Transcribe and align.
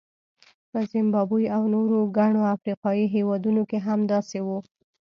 په 0.71 0.79
زیمبابوې 0.91 1.47
او 1.55 1.63
نورو 1.73 1.99
ګڼو 2.17 2.41
افریقایي 2.55 3.05
هېوادونو 3.15 3.61
کې 3.69 3.79
هم 3.87 3.99
داسې 4.11 4.37
وو. 4.47 4.59